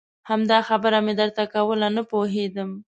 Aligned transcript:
همدا 0.29 0.57
خبره 0.69 0.97
مې 1.05 1.13
درته 1.21 1.43
کوله 1.53 1.87
نه 1.95 2.03
پوهېدم. 2.11 2.69